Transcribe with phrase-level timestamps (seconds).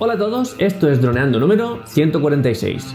[0.00, 2.94] Hola a todos, esto es Droneando número 146.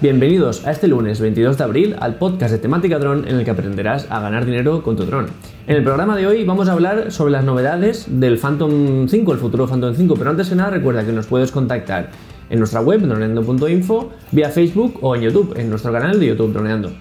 [0.00, 3.50] Bienvenidos a este lunes 22 de abril al podcast de temática dron en el que
[3.50, 5.26] aprenderás a ganar dinero con tu dron.
[5.66, 9.38] En el programa de hoy vamos a hablar sobre las novedades del Phantom 5, el
[9.40, 12.10] futuro Phantom 5, pero antes que nada recuerda que nos puedes contactar
[12.48, 16.92] en nuestra web droneando.info, vía Facebook o en YouTube, en nuestro canal de YouTube Droneando.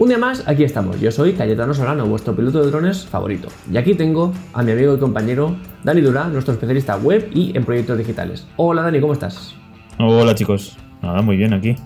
[0.00, 0.98] Un día más, aquí estamos.
[0.98, 3.48] Yo soy Cayetano Solano, vuestro piloto de drones favorito.
[3.70, 7.66] Y aquí tengo a mi amigo y compañero Dani Dura, nuestro especialista web y en
[7.66, 8.48] proyectos digitales.
[8.56, 9.54] Hola Dani, ¿cómo estás?
[9.98, 11.76] Hola chicos, nada, muy bien aquí.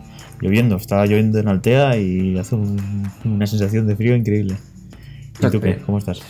[0.40, 4.58] Lloviendo, está lloviendo en Altea y hace una sensación de frío increíble.
[5.40, 5.78] ¿Y tú qué?
[5.84, 6.22] ¿Cómo estás?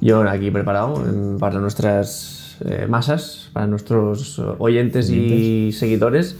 [0.00, 1.02] Yo aquí preparado
[1.40, 6.38] para nuestras eh, masas, para nuestros oyentes, y seguidores.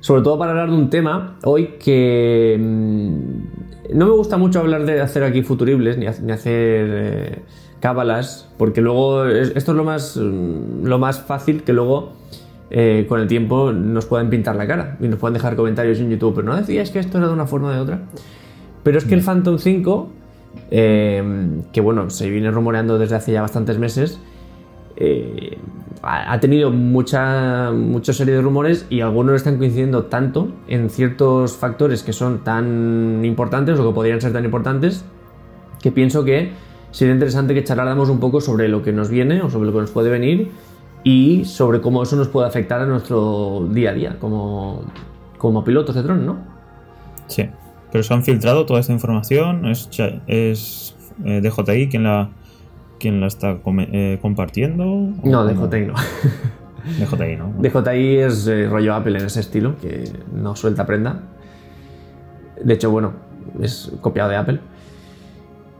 [0.00, 4.86] Sobre todo para hablar de un tema hoy que mm, no me gusta mucho hablar
[4.86, 7.38] de hacer aquí futuribles ni, hacer eh,
[7.80, 12.12] cábalas, porque luego esto es lo más, mm, lo más fácil que luego
[12.70, 16.10] eh, con el tiempo nos pueden pintar la cara y nos pueden dejar comentarios en
[16.10, 18.00] YouTube, pero no decías que esto era de una forma o de otra.
[18.82, 20.08] Pero es que el Phantom 5,
[20.70, 24.18] eh, que bueno, se viene rumoreando desde hace ya bastantes meses,
[24.96, 25.58] eh,
[26.02, 32.02] ha tenido mucha, mucha serie de rumores y algunos están coincidiendo tanto en ciertos factores
[32.02, 35.04] que son tan importantes o que podrían ser tan importantes
[35.80, 36.52] que pienso que
[36.90, 39.80] sería interesante que charláramos un poco sobre lo que nos viene o sobre lo que
[39.80, 40.50] nos puede venir
[41.02, 44.82] y sobre cómo eso nos puede afectar a nuestro día a día como,
[45.38, 46.38] como pilotos de dron, ¿no?
[47.26, 47.48] Sí,
[47.92, 49.88] pero se han filtrado toda esta información, es,
[50.26, 52.30] es eh, DJI quien la,
[53.04, 53.58] quien la está
[53.92, 54.86] eh, compartiendo.
[55.22, 55.94] No, DJI no.
[56.98, 57.52] DJI no.
[57.58, 61.20] DJI es eh, rollo Apple en ese estilo, que no suelta prenda.
[62.64, 63.12] De hecho, bueno,
[63.60, 64.60] es copiado de Apple.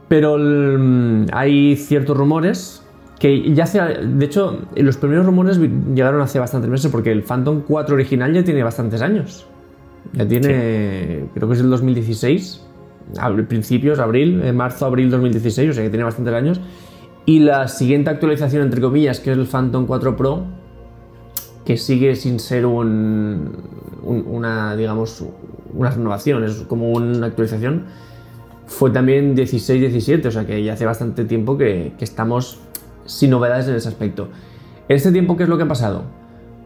[0.07, 2.85] Pero mm, hay ciertos rumores
[3.17, 7.63] que ya hace, de hecho, los primeros rumores llegaron hace bastantes meses porque el Phantom
[7.67, 9.47] 4 original ya tiene bastantes años.
[10.13, 12.67] Ya tiene, creo que es el 2016,
[13.47, 16.61] principios, abril, en marzo, abril 2016, o sea que tiene bastantes años.
[17.25, 20.43] Y la siguiente actualización, entre comillas, que es el Phantom 4 Pro,
[21.65, 23.57] que sigue sin ser un,
[24.03, 25.25] una, digamos,
[25.73, 27.85] una renovación, es como una actualización,
[28.67, 32.59] fue también 16-17, o sea que ya hace bastante tiempo que, que estamos
[33.05, 34.29] sin novedades en ese aspecto.
[34.87, 36.03] En este tiempo, ¿qué es lo que ha pasado?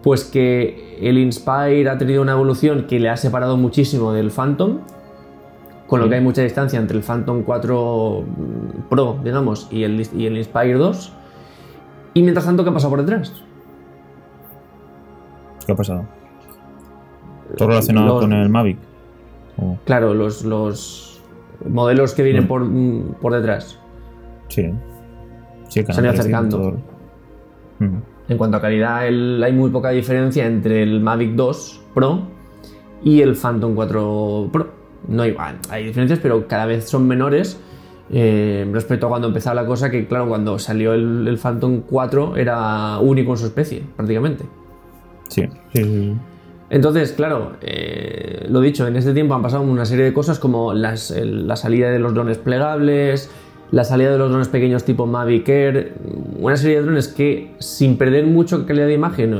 [0.03, 4.79] Pues que el Inspire ha tenido una evolución que le ha separado muchísimo del Phantom,
[5.89, 8.23] con lo que hay mucha distancia entre el Phantom 4
[8.89, 11.13] Pro, digamos, y el, y el Inspire 2.
[12.13, 13.33] Y mientras tanto, ¿qué ha pasado por detrás?
[15.66, 16.05] ¿Qué ha pasado?
[17.57, 18.77] ¿Todo relacionado con el Mavic?
[19.83, 21.22] Claro, los, los,
[21.67, 22.47] modelos que vienen mm.
[22.47, 22.66] por,
[23.19, 23.77] por detrás.
[24.47, 24.71] Sí
[25.69, 26.77] se han ido acercando.
[27.79, 32.21] En cuanto a calidad, hay muy poca diferencia entre el Mavic 2 Pro
[33.03, 34.78] y el Phantom 4 Pro.
[35.07, 35.35] No hay,
[35.69, 37.59] hay diferencias, pero cada vez son menores
[38.11, 42.97] eh, respecto a cuando empezaba la cosa, que claro, cuando salió el, Phantom 4 era
[42.99, 44.45] único en su especie, prácticamente.
[45.27, 45.47] Sí.
[46.71, 50.73] Entonces, claro, eh, lo dicho, en este tiempo han pasado una serie de cosas como
[50.73, 53.29] la salida de los drones plegables,
[53.71, 55.93] la salida de los drones pequeños tipo Mavic Air,
[56.39, 59.39] una serie de drones que sin perder mucho calidad de imagen, eh,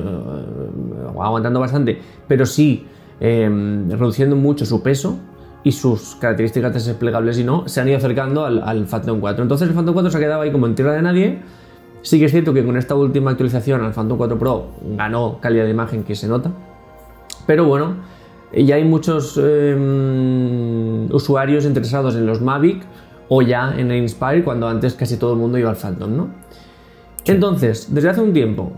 [1.20, 2.86] aguantando bastante, pero sí
[3.20, 5.20] reduciendo mucho su peso
[5.64, 9.44] y sus características desplegables y no, se han ido acercando al, Phantom 4.
[9.44, 11.42] Entonces el Phantom 4 se ha quedado ahí como en tierra de nadie.
[12.02, 15.66] Sí que es cierto que con esta última actualización al Phantom 4 Pro ganó calidad
[15.66, 16.52] de imagen que se nota,
[17.46, 17.96] pero bueno,
[18.54, 22.84] ya hay muchos em, usuarios interesados en los Mavic
[23.28, 26.30] o ya en el Inspire cuando antes casi todo el mundo iba al Phantom, ¿no?
[27.26, 28.72] Entonces, desde hace un tiempo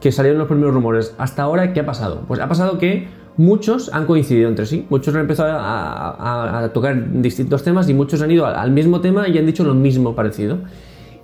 [0.00, 2.24] que salieron los primeros rumores, hasta ahora, ¿qué ha pasado?
[2.26, 3.08] Pues ha pasado que
[3.38, 8.30] muchos han coincidido entre sí, muchos han empezado a, tocar distintos temas y muchos han
[8.30, 10.58] ido al, mismo tema y han dicho lo mismo parecido.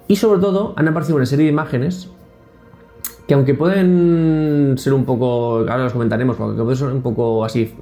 [0.09, 2.09] Y sobre todo han aparecido una serie de imágenes
[3.27, 7.72] que aunque pueden ser un poco, ahora los comentaremos, porque pueden ser un poco así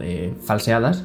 [0.00, 1.04] eh, falseadas,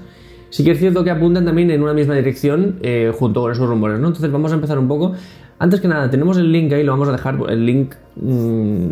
[0.50, 3.68] Sí que es cierto que apuntan también en una misma dirección eh, junto con esos
[3.68, 4.08] rumores, ¿no?
[4.08, 5.14] Entonces vamos a empezar un poco.
[5.60, 8.88] Antes que nada, tenemos el link ahí, lo vamos a dejar, el link, mm,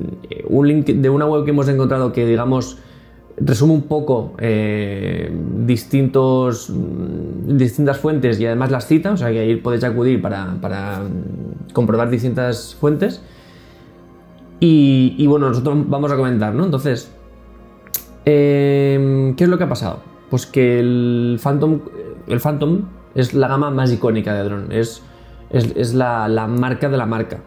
[0.49, 2.79] un link de una web que hemos encontrado que, digamos,
[3.37, 5.31] resume un poco eh,
[5.65, 10.53] distintos, mm, distintas fuentes y además las cita, o sea que ahí podéis acudir para,
[10.53, 13.21] mm, comprobar distintas fuentes.
[14.59, 16.65] Y, bueno, nosotros vamos a comentar, ¿no?
[16.65, 17.11] Entonces,
[18.25, 19.99] eh, ¿qué es lo que ha pasado?
[20.31, 21.81] Pues que el Phantom,
[22.25, 24.71] el Phantom es la gama más icónica de dron.
[24.71, 25.03] Es
[25.49, 27.37] es, la, marca de la marca,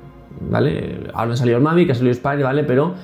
[0.51, 1.09] ¿vale?
[1.15, 2.65] Ahora ha salido el Mavic, ha salido Spire, ¿vale?
[2.65, 2.95] Pero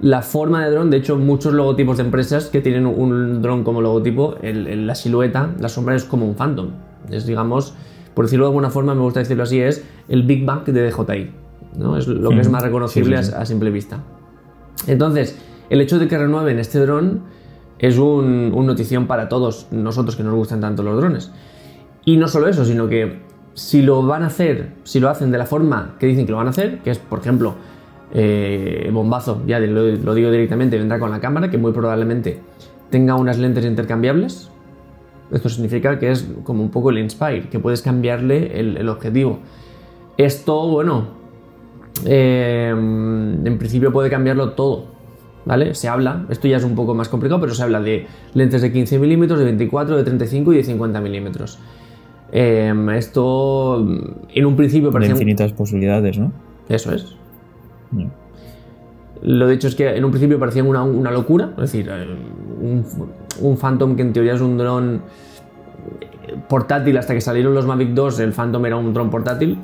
[0.00, 3.80] la forma de dron, de hecho, muchos logotipos de empresas que tienen un dron como
[3.80, 6.70] logotipo, el- el- la silueta, la sombra es como un Phantom.
[7.10, 7.74] Es, digamos,
[8.14, 11.30] por decirlo de alguna forma, me gusta decirlo así, es el Big Bang de DJI.
[11.78, 11.96] ¿no?
[11.96, 13.36] Es lo que es más reconocible Sí, sí, sí.
[13.36, 13.98] A, a simple vista.
[14.86, 15.38] Entonces,
[15.70, 17.22] el hecho de que renueven este dron
[17.78, 21.32] es un, un notición para todos nosotros que nos gustan tanto los drones.
[22.04, 23.22] Y no solo eso, sino que
[23.54, 26.38] si lo van a hacer, si lo hacen de la forma que dicen que lo
[26.38, 27.54] van a hacer, que es, por ejemplo,
[28.14, 32.40] eh, bombazo, ya lo, lo digo directamente, vendrá con la cámara, que muy probablemente
[32.90, 34.50] tenga unas lentes intercambiables.
[35.32, 39.40] Esto significa que es como un poco el Inspire, que puedes cambiarle el, el objetivo.
[40.16, 41.08] Esto, bueno,
[42.06, 44.84] eh, en principio puede cambiarlo todo,
[45.44, 45.74] ¿vale?
[45.74, 48.72] Se habla, esto ya es un poco más complicado, pero se habla de lentes de
[48.72, 51.58] 15 milímetros, de 24, de 35 y de 50 milímetros.
[52.30, 53.86] Eh, esto
[54.28, 55.14] en un principio De parecía...
[55.14, 56.32] infinitas posibilidades, ¿no?
[56.68, 57.16] Eso es.
[57.92, 58.08] Ya.
[59.22, 62.06] Lo de hecho es que en un principio parecía una, una locura, es decir, eh,
[62.60, 62.84] un,
[63.40, 65.02] un Phantom que en teoría es un dron
[66.28, 69.58] eh, portátil, hasta que salieron los Mavic 2, el Phantom era un dron portátil.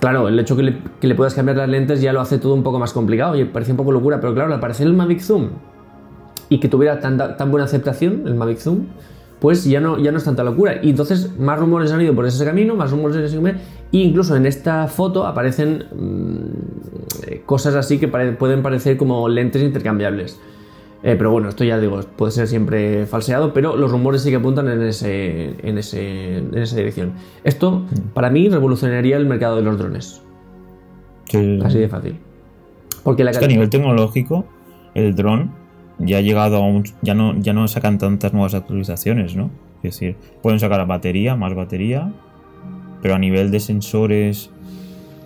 [0.00, 2.54] Claro, el hecho que le, que le puedas cambiar las lentes ya lo hace todo
[2.54, 5.20] un poco más complicado y parecía un poco locura, pero claro, al aparecer el Mavic
[5.20, 5.50] Zoom
[6.48, 8.86] y que tuviera tan, tan buena aceptación, el Mavic Zoom,
[9.40, 10.80] pues ya no, ya no es tanta locura.
[10.82, 13.58] Y entonces más rumores han ido por ese camino, más rumores ese camino,
[13.92, 16.69] e incluso en esta foto aparecen mm,
[17.50, 20.38] cosas así que pare- pueden parecer como lentes intercambiables.
[21.02, 24.36] Eh, pero bueno, esto ya digo, puede ser siempre falseado, pero los rumores sí que
[24.36, 27.14] apuntan en, ese, en, ese, en esa dirección.
[27.42, 27.82] Esto,
[28.14, 30.22] para mí, revolucionaría el mercado de los drones.
[31.24, 32.16] Sí, Así de fácil.
[33.02, 34.44] Porque la Es que a nivel tecnológico,
[34.94, 35.50] el dron
[35.98, 36.84] ya ha llegado a un.
[37.02, 39.50] Ya no, ya no sacan tantas nuevas actualizaciones, ¿no?
[39.82, 42.12] Es decir, pueden sacar batería, más batería,
[43.02, 44.50] pero a nivel de sensores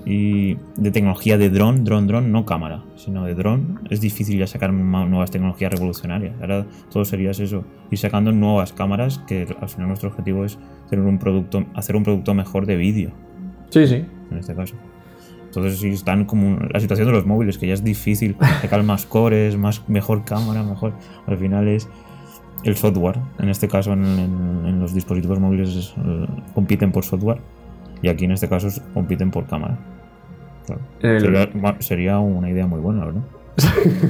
[0.07, 4.47] y de tecnología de dron, dron, dron, no cámara, sino de dron, es difícil ya
[4.47, 6.35] sacar nuevas tecnologías revolucionarias.
[6.41, 10.59] Ahora todo sería eso, ir sacando nuevas cámaras, que al final nuestro objetivo es
[10.91, 13.13] tener un producto, hacer un producto mejor de vídeo
[13.71, 14.05] Sí, sí.
[14.31, 14.75] en este caso.
[15.47, 19.07] Entonces sí están como la situación de los móviles, que ya es difícil sacar más
[19.07, 20.93] cores, más mejor cámara, mejor.
[21.27, 21.89] Al final es
[22.65, 23.19] el software.
[23.39, 27.39] En este caso en, en- en los dispositivos móviles es, eh, compiten por software
[28.03, 29.79] y aquí en este caso compiten por cámara.
[30.67, 30.81] Claro.
[31.01, 33.23] El- Sería, sería una idea muy buena, ¿verdad?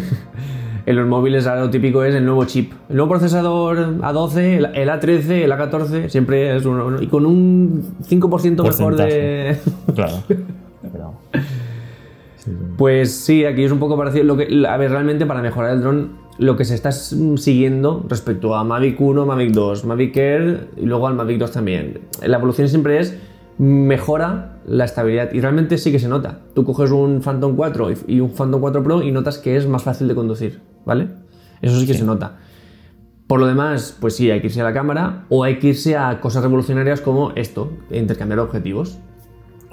[0.86, 2.72] En los móviles ahora lo típico es el nuevo chip.
[2.90, 7.00] El nuevo procesador A12, el el A13, el A14, siempre es uno.
[7.00, 9.56] Y con un 5% mejor de...
[9.94, 10.12] Claro.
[10.28, 11.14] Pero-
[12.36, 12.56] Sí, sí.
[12.76, 14.24] Pues sí, aquí es un poco parecido.
[14.24, 18.54] Lo que, a ver, realmente para mejorar el dron, lo que se está siguiendo respecto
[18.54, 22.00] a Mavic 1, Mavic 2, Mavic Air y luego al Mavic 2 también.
[22.26, 23.18] La evolución siempre es
[23.56, 26.40] mejora la estabilidad y realmente sí que se nota.
[26.54, 29.82] Tú coges un Phantom 4 y un Phantom 4 Pro y notas que es más
[29.82, 31.08] fácil de conducir, ¿vale?
[31.62, 32.38] Eso sí que se nota.
[33.26, 35.96] Por lo demás, pues sí, hay que irse a la cámara o hay que irse
[35.96, 38.98] a cosas revolucionarias como esto, intercambiar objetivos.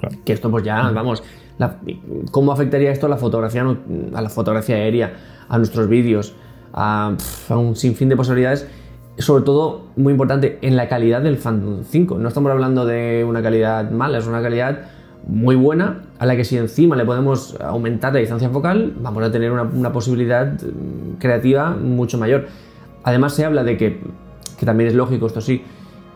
[0.00, 0.16] Claro.
[0.24, 1.22] Que esto pues ya, vamos,
[1.58, 1.78] la-
[2.30, 3.62] ¿cómo afectaría esto a la fotografía,
[4.14, 5.14] a la fotografía aérea,
[5.48, 6.34] a nuestros vídeos,
[6.72, 7.14] a
[7.50, 8.66] un sinfín de posibilidades?
[9.18, 12.18] Sobre todo, muy importante, en la calidad del Phantom 5.
[12.18, 14.86] No estamos hablando de una calidad mala, es una calidad
[15.26, 19.30] muy buena, a la que si encima le podemos aumentar la distancia focal, vamos a
[19.30, 22.46] tener una, una posibilidad mm, creativa mucho mayor.
[23.04, 24.00] Además se habla de que,
[24.58, 25.62] que también es lógico, esto sí,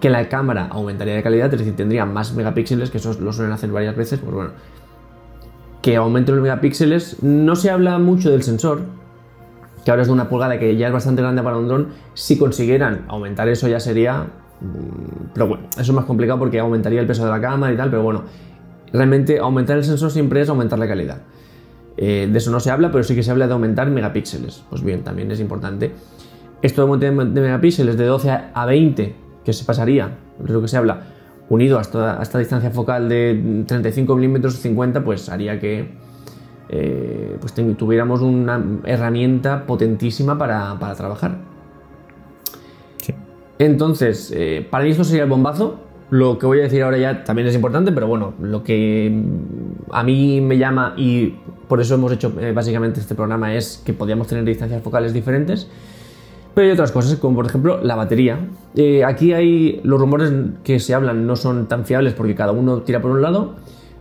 [0.00, 3.52] que la cámara aumentaría de calidad, es decir, tendría más megapíxeles, que eso lo suelen
[3.52, 4.50] hacer varias veces, pues bueno,
[5.82, 7.22] que aumenten los megapíxeles.
[7.22, 8.82] No se habla mucho del sensor,
[9.86, 11.88] que ahora es de una pulgada, que ya es bastante grande para un dron.
[12.12, 14.26] Si consiguieran aumentar eso ya sería...
[14.60, 17.76] mm, Pero bueno, eso es más complicado porque aumentaría el peso de la cámara y
[17.76, 18.24] tal, pero bueno,
[18.92, 21.18] realmente aumentar el sensor siempre es aumentar la calidad.
[21.96, 24.64] Eh, de eso no se habla, pero sí que se habla de aumentar megapíxeles.
[24.68, 25.92] Pues bien, también es importante.
[26.62, 29.14] Esto de aumento de megapíxeles de 12 a 20,
[29.44, 31.02] que se pasaría, es lo que se habla,
[31.48, 35.94] unido a esta, a esta distancia focal de 35 milímetros 50, pues haría que
[36.68, 41.38] eh, pues tuviéramos una herramienta potentísima para, para trabajar.
[42.98, 43.14] Sí.
[43.58, 45.80] Entonces, eh, para mí esto sería el bombazo.
[46.10, 49.22] Lo que voy a decir ahora ya también es importante, pero bueno, lo que
[49.90, 51.34] a mí me llama y
[51.68, 55.68] por eso hemos hecho eh, básicamente este programa es que podíamos tener distancias focales diferentes.
[56.54, 58.38] Pero hay otras cosas, como por ejemplo la batería.
[59.06, 60.32] Aquí hay los rumores
[60.64, 63.56] que se hablan no son tan fiables porque cada uno tira por un lado.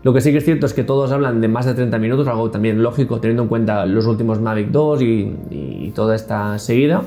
[0.06, 2.28] Lo que sí que es cierto es que todos hablan de más de 30 minutos,
[2.28, 7.02] algo también lógico teniendo en cuenta los últimos Mavic 2 y, y toda esta seguida.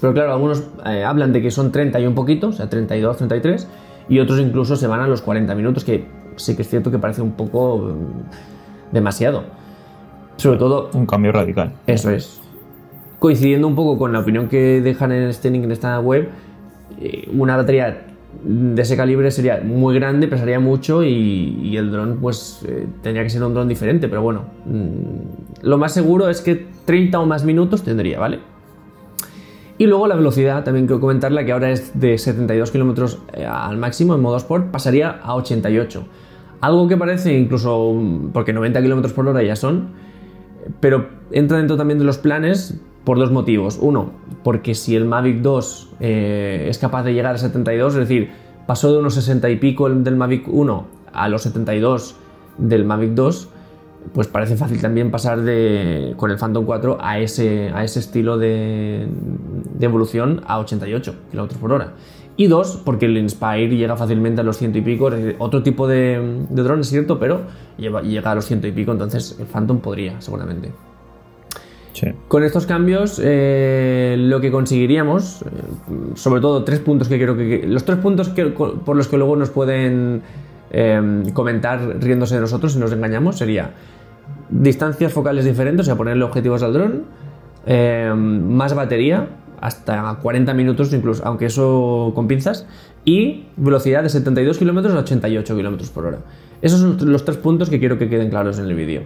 [0.00, 3.18] Pero claro, algunos eh, hablan de que son 30 y un poquito, o sea, 32,
[3.18, 3.68] 33,
[4.08, 6.06] y otros incluso se van a los 40 minutos, que
[6.36, 9.42] sí que es cierto que parece un poco mm, demasiado.
[10.36, 10.88] Sobre todo...
[10.94, 11.74] Un cambio radical.
[11.86, 12.40] Eso es.
[13.18, 16.30] Coincidiendo un poco con la opinión que dejan en este link en esta web,
[16.98, 18.06] eh, una batería
[18.42, 23.42] de ese calibre sería muy grande, pesaría mucho y, el dron pues eh, que ser
[23.42, 27.82] un dron diferente, pero bueno, mm, lo más seguro es que 30 o más minutos
[27.82, 28.40] tendría, ¿vale?
[29.78, 33.76] Y luego la velocidad, también quiero comentarla que ahora es de 72 kilómetros eh, al
[33.76, 36.06] máximo en modo Sport, pasaría a 88.
[36.62, 37.94] Algo que parece incluso,
[38.32, 39.90] porque 90 kilómetros por hora ya son,
[40.80, 43.78] pero entra dentro también de los planes por dos motivos.
[43.80, 44.10] Uno,
[44.42, 48.30] porque si el Mavic 2 eh, es capaz de llegar a 72, es decir,
[48.66, 52.16] pasó de unos 60 y pico del Mavic 1 a los 72
[52.58, 53.48] del Mavic 2,
[54.12, 58.38] pues parece fácil también pasar de, con el Phantom 4 a ese, a ese estilo
[58.38, 59.08] de,
[59.80, 61.92] evolución a 88 km por hora.
[62.36, 66.44] Y dos, porque el Inspire llega fácilmente a los ciento y pico, otro tipo de,
[66.50, 67.42] de dron es cierto, pero
[67.78, 70.72] llega a los ciento y pico, entonces el Phantom podría, seguramente.
[72.28, 75.46] Con estos cambios, eh, lo que conseguiríamos, eh,
[76.14, 77.64] sobre todo tres puntos que creo que.
[77.66, 80.22] Los tres puntos por los que luego nos pueden
[80.70, 83.70] eh, comentar riéndose de nosotros si nos engañamos sería
[84.50, 87.04] distancias focales diferentes, o sea, ponerle objetivos al dron,
[88.56, 89.28] más batería,
[89.60, 92.66] hasta 40 minutos incluso, aunque eso con pinzas,
[93.04, 96.18] y velocidad de 72 km a 88 km por hora.
[96.62, 99.02] Esos son los tres puntos que quiero que queden claros en el vídeo.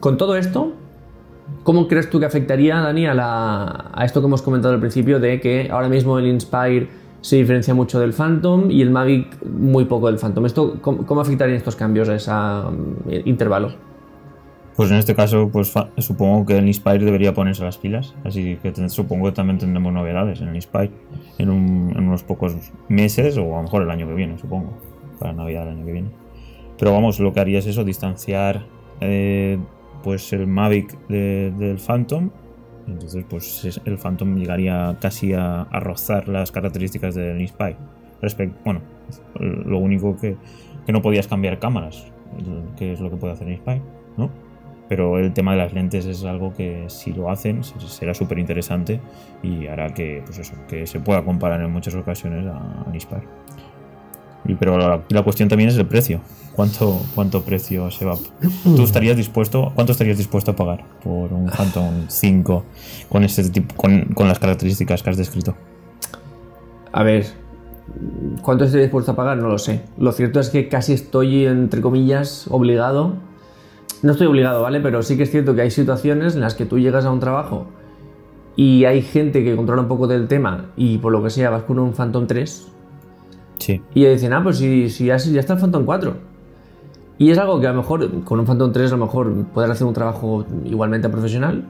[0.00, 0.72] Con todo esto,
[1.62, 5.68] ¿cómo crees tú que afectaría, Dani, a, esto que hemos comentado al principio de que
[5.70, 6.88] ahora mismo el Inspire
[7.20, 10.46] se diferencia mucho del Phantom y el Mavic muy poco del Phantom.
[10.46, 12.32] ¿Esto, cómo, afectarían estos cambios a ese
[13.26, 13.74] intervalo?
[14.76, 18.72] Pues en este caso, pues supongo que el Inspire debería ponerse las pilas, así que
[18.88, 20.90] supongo que también tendremos novedades en el Inspire
[21.36, 22.54] en, unos pocos
[22.88, 24.72] meses o a lo mejor el año que viene, supongo,
[25.18, 26.08] para Navidad del año que viene.
[26.78, 28.64] Pero vamos, lo que haría es eso, distanciar
[29.02, 29.58] eh,
[30.02, 32.30] pues el Mavic del Phantom,
[32.86, 37.76] entonces pues el Phantom llegaría casi a, rozar las características del Inspire.
[38.64, 38.80] bueno,
[39.38, 40.36] lo único que,
[40.86, 42.06] que no podías cambiar cámaras,
[42.76, 43.82] que es lo que puede hacer Inspire,
[44.16, 44.30] ¿no?
[44.90, 49.00] pero el tema de las lentes es algo que si lo hacen será súper interesante
[49.40, 53.22] y hará que, pues eso, que se pueda comparar en muchas ocasiones a, Nispar.
[54.44, 56.20] Y, pero la, cuestión también es el precio.
[56.54, 58.16] ¿Cuánto, ¿Cuánto precio se va?
[58.64, 62.64] ¿Tú estarías dispuesto, cuánto estarías dispuesto a pagar por un Phantom 5
[63.08, 65.54] con, este tipo, con, con las características que has descrito?
[66.92, 67.26] A ver,
[68.42, 69.38] ¿cuánto estoy dispuesto a pagar?
[69.38, 69.82] No lo sé.
[69.96, 73.14] Lo cierto es que casi estoy, entre comillas, obligado
[74.02, 74.80] no estoy obligado, ¿vale?
[74.80, 77.20] Pero sí que es cierto que hay situaciones en las que tú llegas a un
[77.20, 77.66] trabajo
[78.56, 81.64] y hay gente que controla un poco del tema y por lo que sea vas
[81.64, 82.68] con un Phantom 3
[83.60, 83.80] sí.
[83.94, 86.14] y dicen, ah, pues si, si ya, está el Phantom 4.
[87.18, 89.70] Y es algo que a lo mejor con un Phantom 3 a lo mejor puedes
[89.70, 91.64] hacer un trabajo igualmente profesional,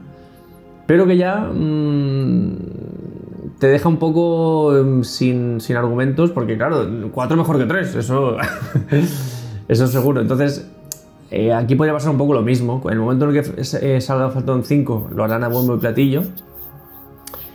[0.87, 2.55] pero que ya mmm,
[3.59, 8.37] te deja un poco em, sin, sin, argumentos porque claro, 4 mejor que 3, eso,
[9.67, 10.21] eso es seguro.
[10.21, 10.67] Entonces
[11.31, 12.81] eh, aquí podría pasar un poco lo mismo.
[12.85, 15.79] En el momento en el que eh, salga Phantom 5, lo harán a bombo y
[15.79, 16.23] platillo.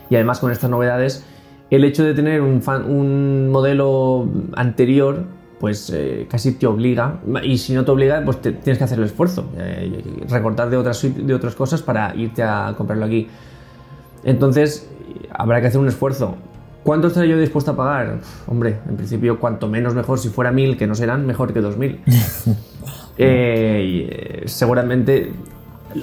[0.09, 1.23] Y además, con estas novedades,
[1.69, 5.23] el hecho de tener un, modelo anterior,
[5.59, 7.19] pues eh, casi te obliga.
[7.43, 9.49] Y si no te obliga, pues tienes que hacer el esfuerzo.
[10.29, 13.27] recortar de otras, de otras cosas para irte a comprarlo aquí.
[14.23, 14.89] Entonces,
[15.31, 16.35] habrá que hacer un esfuerzo.
[16.83, 18.19] ¿Cuánto estaría yo dispuesto a pagar?
[18.47, 20.19] hombre, en principio, cuanto menos mejor.
[20.19, 21.99] Si fuera 1000, que no serán, mejor que 2000.
[23.19, 25.31] Eh, seguramente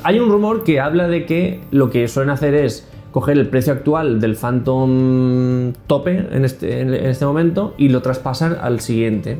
[0.03, 3.73] hay un rumor que habla de que lo que suelen hacer es coger el precio
[3.73, 9.39] actual del Phantom tope en este, en este momento y lo traspasan al siguiente.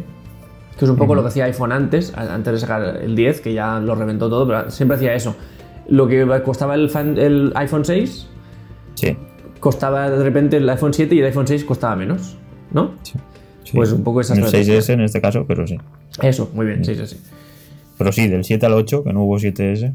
[0.79, 3.53] Que es un poco lo que hacía iPhone antes, antes de sacar el 10, que
[3.53, 5.35] ya lo reventó todo, pero siempre hacía eso.
[5.89, 6.89] Lo que costaba el,
[7.19, 8.29] el iPhone 6,
[8.95, 9.17] sí.
[9.59, 12.37] costaba de repente el iPhone 7 y el iPhone 6 costaba menos,
[12.71, 12.93] ¿no?
[13.03, 13.15] Sí.
[13.75, 15.79] Pues un poco esa El 6S en este caso, pero sí.
[16.23, 17.17] Eso, muy bien, 6S.
[17.99, 19.93] Pero sí, del 7 al 8, que no hubo 7S.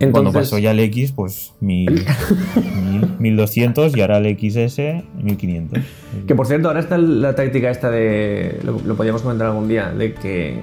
[0.00, 0.06] Sí.
[0.06, 0.32] Entonces...
[0.32, 4.80] Cuando pasó ya el X, pues 1200 y ahora el XS
[5.22, 5.78] 1500.
[6.26, 8.60] Que por cierto, ahora está la táctica esta de.
[8.64, 10.60] Lo, podríamos comentar algún día, de que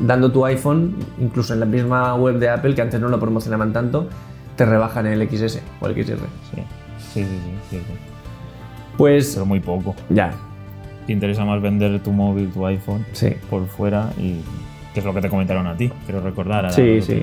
[0.00, 3.72] dando tu iPhone, incluso en la misma web de Apple, que antes no lo promocionaban
[3.72, 4.08] tanto,
[4.56, 6.18] te rebajan el XS o el XR.
[6.52, 6.62] Sí,
[7.14, 7.26] sí,
[7.70, 7.78] sí,
[8.96, 9.32] Pues.
[9.34, 9.94] Pero muy poco.
[10.08, 10.32] Ya.
[11.06, 13.34] Te interesa más vender tu móvil, tu iPhone sí.
[13.50, 14.40] por fuera y
[14.98, 16.66] es lo que te comentaron a ti, quiero recordar.
[16.66, 17.20] A sí, sí,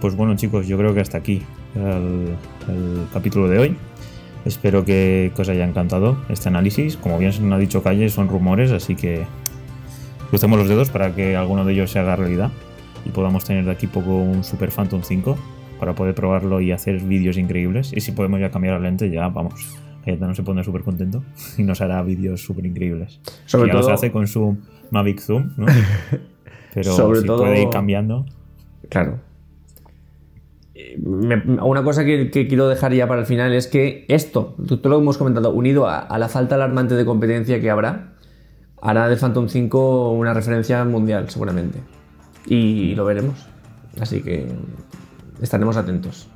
[0.00, 1.42] Pues bueno, chicos, yo creo que hasta aquí
[1.74, 3.76] el, capítulo de hoy.
[4.46, 6.96] Espero que, os haya encantado este análisis.
[6.96, 9.26] Como bien se nos ha dicho Calle, son rumores, así que
[10.30, 12.50] crucemos los dedos para que alguno de ellos se haga realidad
[13.04, 15.36] y podamos tener de aquí poco un Super Phantom 5
[15.78, 17.92] para poder probarlo y hacer vídeos increíbles.
[17.94, 19.78] Y si podemos ya cambiar la lente, ya vamos.
[20.06, 21.22] no se pone súper contento
[21.58, 23.20] y nos hará vídeos súper increíbles.
[23.44, 24.56] Sobre ya todo se hace con su
[24.90, 25.66] Mavic Zoom, ¿no?
[26.74, 27.38] Pero Sobre si todo...
[27.38, 28.24] puede ir cambiando.
[28.88, 29.18] Claro,
[31.06, 35.18] una cosa que, quiero dejar ya para el final es que esto, todo lo hemos
[35.18, 38.14] comentado, unido a, la falta alarmante de competencia que habrá,
[38.80, 41.80] hará de Phantom 5 una referencia mundial, seguramente.
[42.46, 43.46] Y lo veremos.
[44.00, 44.46] Así que
[45.42, 46.28] estaremos atentos.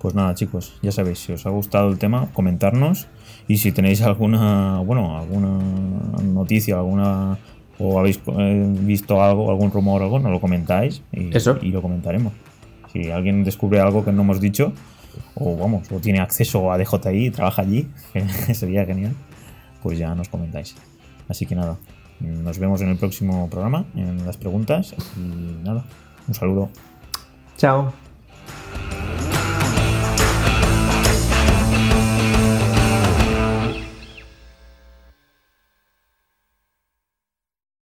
[0.00, 3.08] Pues nada, chicos, ya sabéis, si os ha gustado el tema, comentarnos.
[3.48, 5.58] Y si tenéis alguna, bueno, alguna
[6.22, 7.38] noticia, alguna
[7.78, 11.30] o habéis eh, visto algo, algún rumor o algo, nos lo comentáis y,
[11.62, 12.32] y lo comentaremos.
[12.92, 14.72] Si alguien descubre algo que no hemos dicho,
[15.34, 17.88] o vamos, o tiene acceso a DJI trabaja allí,
[18.54, 19.14] sería genial,
[19.82, 20.74] pues ya nos comentáis.
[21.28, 21.76] Así que nada,
[22.20, 25.84] nos vemos en el próximo programa, en las preguntas, y nada,
[26.26, 26.70] un saludo.
[27.56, 28.09] Chao.